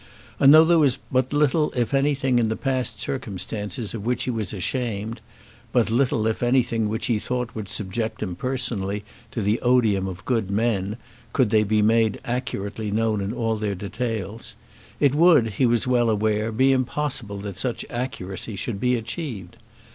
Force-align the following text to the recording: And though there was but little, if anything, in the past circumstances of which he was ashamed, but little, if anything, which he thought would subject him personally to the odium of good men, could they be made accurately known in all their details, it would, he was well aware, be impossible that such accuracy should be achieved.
And 0.39 0.51
though 0.51 0.65
there 0.65 0.79
was 0.79 0.97
but 1.11 1.31
little, 1.31 1.71
if 1.75 1.93
anything, 1.93 2.39
in 2.39 2.49
the 2.49 2.55
past 2.55 2.99
circumstances 2.99 3.93
of 3.93 4.03
which 4.03 4.23
he 4.23 4.31
was 4.31 4.51
ashamed, 4.51 5.21
but 5.71 5.91
little, 5.91 6.25
if 6.25 6.41
anything, 6.41 6.89
which 6.89 7.05
he 7.05 7.19
thought 7.19 7.53
would 7.53 7.69
subject 7.69 8.23
him 8.23 8.35
personally 8.35 9.03
to 9.29 9.43
the 9.43 9.61
odium 9.61 10.07
of 10.07 10.25
good 10.25 10.49
men, 10.49 10.97
could 11.33 11.51
they 11.51 11.61
be 11.63 11.83
made 11.83 12.19
accurately 12.25 12.89
known 12.89 13.21
in 13.21 13.31
all 13.31 13.57
their 13.57 13.75
details, 13.75 14.55
it 14.99 15.13
would, 15.13 15.49
he 15.49 15.67
was 15.67 15.85
well 15.85 16.09
aware, 16.09 16.51
be 16.51 16.71
impossible 16.71 17.37
that 17.37 17.59
such 17.59 17.85
accuracy 17.91 18.55
should 18.55 18.79
be 18.79 18.95
achieved. 18.95 19.55